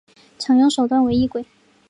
[0.39, 1.45] 常用手段为异轨。